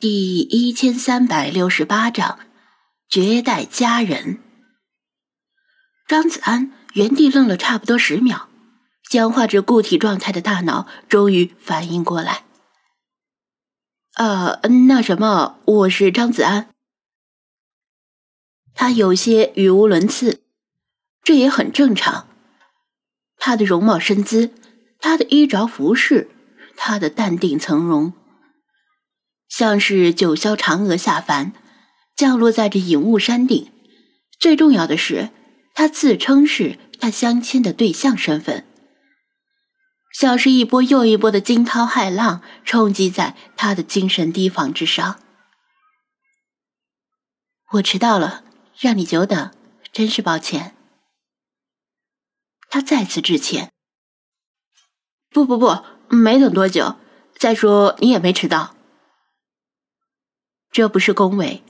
[0.00, 2.38] 第一千三百六十八章
[3.06, 4.38] 绝代佳人。
[6.08, 8.48] 张子安原地愣了差不多十秒，
[9.10, 12.44] 僵化至固体状态的大脑终于反应过来。
[14.14, 16.70] 呃，那什么，我是张子安。
[18.72, 20.40] 他有些语无伦次，
[21.22, 22.26] 这也很正常。
[23.36, 24.54] 他的容貌身姿，
[24.98, 26.30] 他的衣着服饰，
[26.74, 28.14] 他的淡定从容。
[29.50, 31.52] 像是九霄嫦娥下凡，
[32.16, 33.70] 降落在这隐雾山顶。
[34.38, 35.28] 最重要的是，
[35.74, 38.64] 他自称是他相亲的对象身份，
[40.12, 45.20] 像是一波又一波的惊涛骇浪冲击在他的精神堤防之上。
[47.72, 48.44] 我迟到了，
[48.78, 49.50] 让你久等，
[49.92, 50.74] 真是抱歉。
[52.70, 53.70] 他再次致歉。
[55.28, 56.96] 不不不，没等多久。
[57.36, 58.76] 再说你也没迟到。
[60.72, 61.62] 这不是恭维，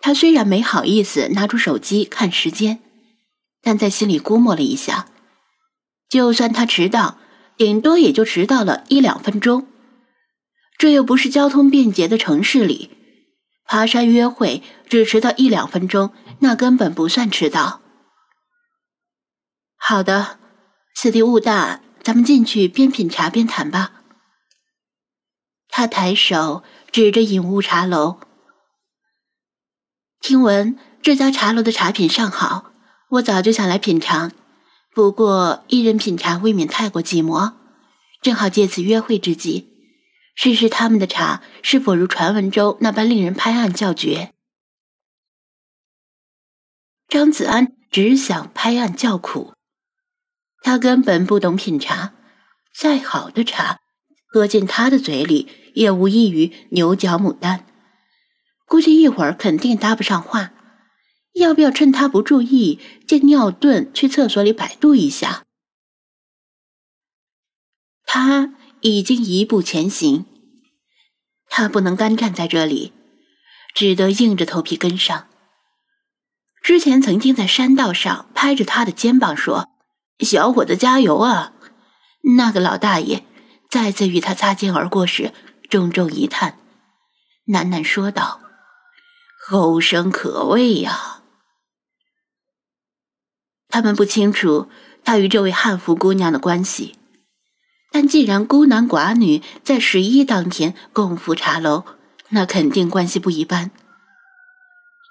[0.00, 2.80] 他虽然没好意思拿出手机看时间，
[3.62, 5.06] 但在心里估摸了一下，
[6.08, 7.18] 就算他迟到，
[7.56, 9.68] 顶多也就迟到了一两分钟。
[10.76, 12.90] 这又不是交通便捷的城市里，
[13.64, 17.80] 爬山约会只迟到一两分钟，那根本不算迟到。
[19.76, 20.38] 好的，
[20.94, 23.92] 此地雾大，咱们进去边品茶边谈吧。
[25.68, 28.18] 他抬手指着饮雾茶楼。
[30.28, 32.72] 听闻这家茶楼的茶品尚好，
[33.12, 34.30] 我早就想来品尝。
[34.92, 37.54] 不过一人品茶未免太过寂寞，
[38.20, 39.68] 正好借此约会之际，
[40.34, 44.34] 试试他们的茶是否如传闻中那般令人拍案叫绝。
[47.08, 49.54] 张子安只想拍案叫苦，
[50.60, 52.12] 他根本不懂品茶，
[52.78, 53.78] 再好的茶，
[54.26, 57.64] 喝进他的嘴里也无异于牛角牡丹。
[58.68, 60.52] 估计一会儿肯定搭不上话，
[61.32, 65.42] 要不要趁他不注意，借尿遁去厕所里百度一下？
[68.04, 70.26] 他已经一步前行，
[71.48, 72.92] 他不能干站在这里，
[73.74, 75.28] 只得硬着头皮跟上。
[76.62, 79.70] 之前曾经在山道上拍着他的肩膀说
[80.20, 81.54] ：“小伙子加油啊！”
[82.36, 83.24] 那个老大爷
[83.70, 85.32] 再次与他擦肩而过时，
[85.70, 86.58] 重重一叹，
[87.46, 88.42] 喃喃说道。
[89.50, 91.22] 后生可畏呀！
[93.70, 94.68] 他们不清楚
[95.02, 96.96] 他与这位汉服姑娘的关系，
[97.90, 101.84] 但既然孤男寡女在十一当天共赴茶楼，
[102.28, 103.70] 那肯定关系不一般。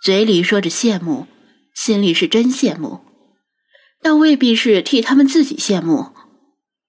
[0.04, 1.26] 嘴里说着羡慕，
[1.74, 3.00] 心里是真羡慕，
[4.04, 6.12] 但未必是替他们自己羡慕，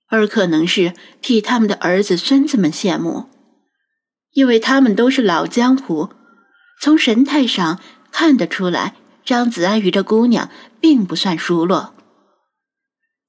[0.08, 0.92] 而可能是
[1.22, 3.30] 替他们的儿子孙子们羡慕，
[4.32, 6.10] 因为他们都是老江湖。
[6.80, 7.80] 从神态上
[8.12, 8.94] 看得出来，
[9.24, 10.50] 张子安与这姑娘
[10.80, 11.94] 并不算熟络。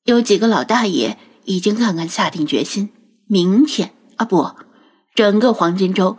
[0.03, 2.89] 有几个老大爷已经暗暗下定决心，
[3.27, 4.55] 明天啊不，
[5.15, 6.17] 整个黄金周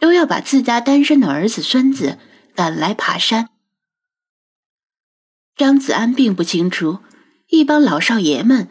[0.00, 2.18] 都要把自家单身的儿子孙子
[2.54, 3.48] 赶来爬山。
[5.56, 6.98] 张子安并不清楚，
[7.48, 8.68] 一帮老少爷们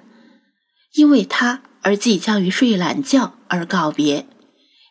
[0.94, 4.26] 因为他而即将于睡懒觉而告别，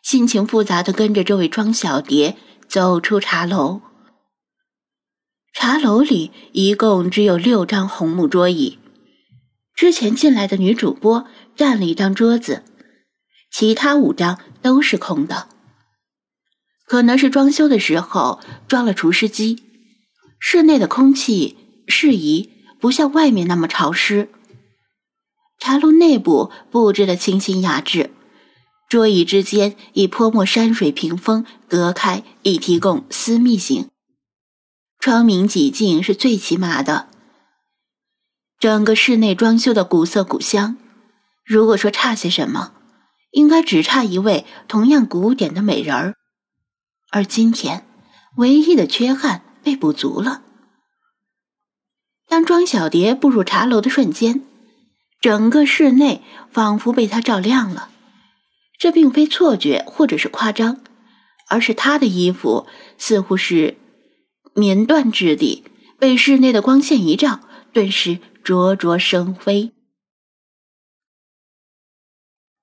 [0.03, 2.37] 心情复杂的跟着这位庄小蝶。
[2.67, 3.81] 走出茶楼，
[5.53, 8.77] 茶楼里一共只有六张红木桌椅。
[9.73, 12.63] 之前进来的女主播占了一张桌子，
[13.49, 15.47] 其他五张都是空的。
[16.85, 19.63] 可能是装修的时候装了除湿机，
[20.37, 22.49] 室内的空气适宜，
[22.81, 24.29] 不像外面那么潮湿。
[25.57, 28.11] 茶楼内部布置的清新雅致。
[28.87, 33.89] 桌椅之间以泼墨山水屏风隔开，以提供私密性。
[34.99, 37.09] 窗明几净是最起码的。
[38.59, 40.77] 整个室内装修的古色古香。
[41.43, 42.71] 如果说差些什么，
[43.31, 46.15] 应该只差一位同样古典的美人儿。
[47.11, 47.85] 而今天，
[48.37, 50.43] 唯一的缺憾被补足了。
[52.27, 54.43] 当庄小蝶步入茶楼的瞬间，
[55.19, 57.89] 整个室内仿佛被她照亮了。
[58.77, 60.81] 这并非错觉或者是夸张，
[61.47, 63.77] 而是她的衣服似乎是
[64.53, 65.63] 棉缎质地，
[65.97, 67.39] 被室内的光线一照，
[67.73, 69.71] 顿时灼灼生辉。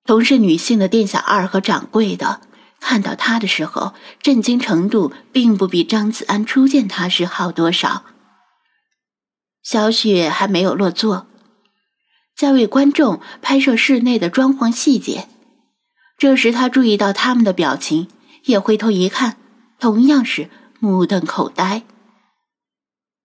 [0.05, 2.41] 同是女性的店小二和掌柜的
[2.79, 8.05] 看到她的时候，震惊程度并不比张子安初见她时好多少。
[9.63, 11.27] 小雪还没有落座，
[12.35, 15.27] 在为观众拍摄室内的装潢细节。
[16.17, 18.07] 这时，他注意到他们的表情，
[18.45, 19.37] 也回头一看，
[19.79, 21.83] 同样是目瞪口呆。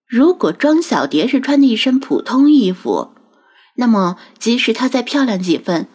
[0.06, 3.14] 如果庄小蝶是穿的一身普通衣服，
[3.76, 5.86] 那么即使她再漂亮几分，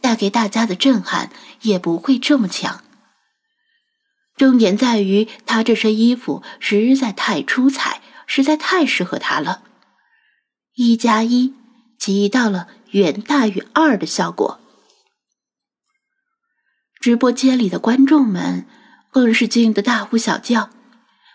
[0.00, 1.30] 带给大家的震撼
[1.62, 2.84] 也不会这么强。
[4.36, 9.62] 重点在于她这身衣服实在太出彩，实在太适合她了。
[10.76, 11.52] 一加一，
[11.98, 14.60] 起到了远大于二的效果。
[17.04, 18.66] 直播间里的观众们
[19.10, 20.70] 更是惊得大呼小叫。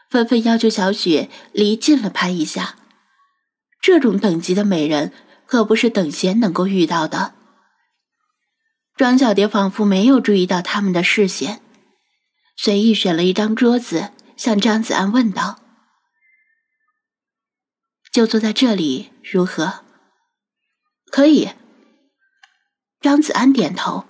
[0.10, 2.74] 纷纷要求小雪离近了拍一下，
[3.80, 5.14] 这种等级的美人
[5.46, 7.36] 可不是等闲能够遇到的。
[8.96, 11.62] 庄小蝶仿佛没有注意到他们的视线，
[12.58, 15.60] 随意选了一张桌子，向张子安问道
[18.12, 19.86] ：“就坐在这里如何
[21.12, 21.52] ？”“可以。”
[23.00, 24.06] 张子安点头，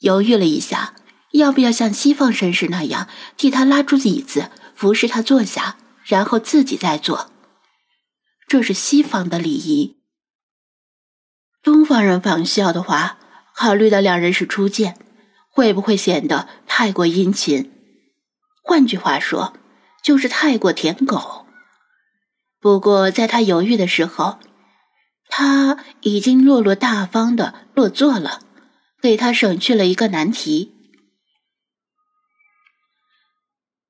[0.00, 0.94] 犹豫了一下，
[1.32, 4.50] 要不要像西方绅士那样替他拉住椅子？
[4.74, 7.30] 服侍他坐下，然后自己再坐。
[8.46, 9.96] 这是西方的礼仪。
[11.62, 13.18] 东方人仿效的话，
[13.54, 14.98] 考虑到两人是初见，
[15.50, 17.72] 会不会显得太过殷勤？
[18.62, 19.54] 换句话说，
[20.02, 21.46] 就是太过舔狗。
[22.60, 24.38] 不过，在他犹豫的时候，
[25.28, 28.40] 他已经落落大方的落座了，
[29.06, 30.72] 给他省去了一个难题。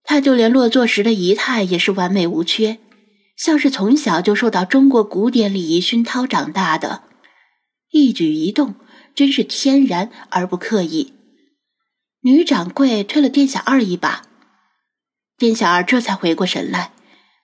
[0.03, 2.79] 他就连落座时的仪态也是完美无缺，
[3.35, 7.05] 像是从小就受到中国古典礼仪熏陶长大的，
[7.91, 8.75] 一举一动
[9.15, 11.15] 真是天然而不刻意。
[12.21, 14.23] 女掌柜推了店小二一把，
[15.39, 16.93] 店小二这才回过神来，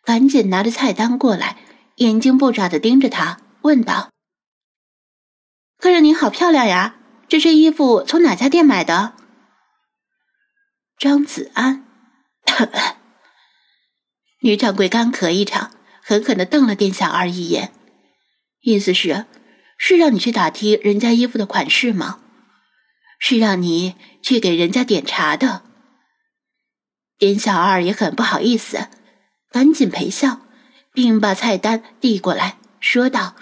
[0.05, 1.57] 赶紧拿着菜单过来，
[1.97, 4.11] 眼睛不眨的盯着他，问道
[5.79, 6.97] ：“客人您好漂亮呀，
[7.29, 9.15] 这身衣服从哪家店买的？”
[10.99, 11.85] 张子安。
[14.43, 15.71] 女掌柜干咳一场，
[16.03, 17.73] 狠狠的瞪了店小二一眼，
[18.61, 19.27] 意思是：
[19.79, 22.21] 是让你去打听人家衣服的款式吗？
[23.19, 25.63] 是让你去给人家点茶的。
[27.19, 28.89] 店小二也很不好意思，
[29.51, 30.41] 赶紧陪笑，
[30.93, 33.37] 并把菜单递过来，说道：“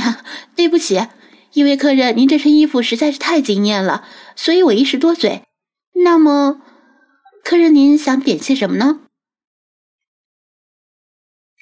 [0.00, 0.24] 呀，
[0.56, 1.06] 对不起，
[1.52, 4.06] 因为客人您这身衣服实在是太惊艳了，
[4.36, 5.42] 所以我一时多嘴。
[6.04, 6.62] 那么……”
[7.44, 9.00] 客人，您想点些什么呢？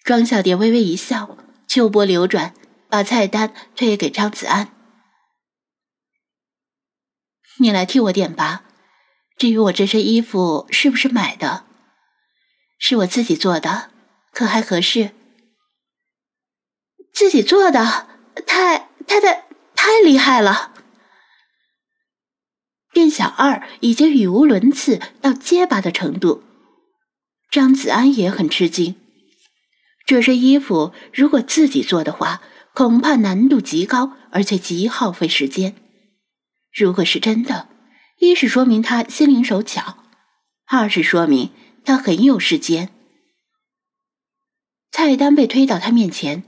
[0.02, 1.38] 庄小蝶微微一笑，
[1.68, 2.54] 秋波流转，
[2.88, 4.72] 把菜单推给张子安
[7.60, 8.64] ：“你来替我点吧。
[9.36, 11.66] 至于我这身衣服是不是买的，
[12.78, 13.90] 是我自己做的，
[14.32, 15.12] 可还合适？
[17.12, 18.08] 自己做的，
[18.46, 19.45] 太太太
[19.86, 20.72] 太厉害了！”
[22.92, 26.42] 店小二已经语无伦次到结巴的程度，
[27.52, 28.96] 张子安也很吃惊。
[30.04, 32.42] 这身衣服如果自己做的话，
[32.74, 35.76] 恐怕难度极高，而且极耗费时间。
[36.74, 37.68] 如果是真的，
[38.18, 39.98] 一是说明他心灵手巧，
[40.66, 41.52] 二是说明
[41.84, 42.90] 他很有时间。
[44.90, 46.42] 菜单被推到他面前，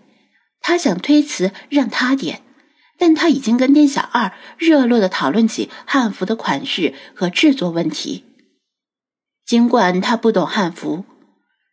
[0.61, 2.43] 他想推辞让他点。
[2.99, 8.25] 但他已经跟店小二热络的讨论起汉服的款式和制作问题。
[9.47, 11.07] 尽管他不懂汉服，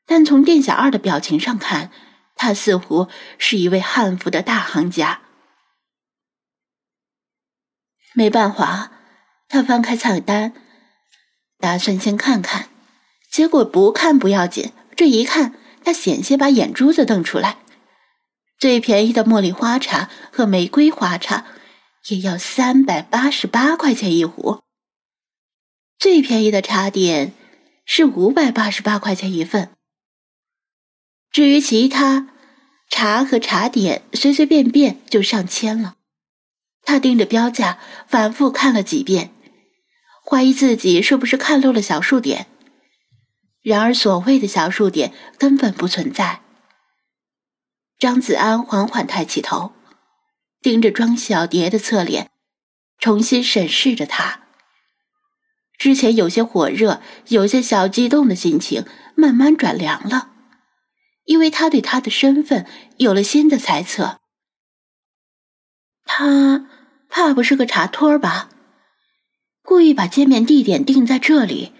[0.05, 1.91] 但从店小二的表情上看，
[2.35, 5.21] 他似乎是一位汉服的大行家。
[8.13, 8.91] 没办法，
[9.49, 10.53] 他翻开菜单，
[11.59, 12.69] 打算先看看，
[13.29, 17.57] 结果不看不要紧，这一看，他险些把眼珠子瞪出来。
[18.65, 21.45] 最便宜的茉莉花茶和玫瑰花茶
[22.07, 24.63] 也要三百八十八块钱一壶。
[25.99, 27.31] 最便宜的茶点
[27.85, 29.69] 是五百八十八块钱一份。
[31.29, 32.29] 至于其他
[32.89, 35.97] 茶和茶点，随随便便就上千了。
[36.81, 39.31] 他盯着标价反复看了几遍，
[40.27, 42.47] 怀疑自己是不是看漏了小数点。
[43.61, 46.41] 然而，所谓的小数点根本不存在。
[48.05, 49.73] 张子安缓缓抬起头，
[50.61, 52.29] 盯着庄小蝶的侧脸，
[52.99, 54.41] 重新审视着她。
[55.79, 58.85] 之前有些火热、有些小激动的心情
[59.15, 60.29] 慢慢转凉了，
[61.23, 64.19] 因为他对她的身份有了新的猜测。
[66.03, 66.67] 他
[67.09, 68.49] 怕不是个茶托吧？
[69.63, 71.73] 故意把见面地点定在这里，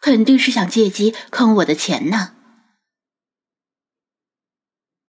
[0.00, 2.35] 肯定是想借机坑我的钱呢。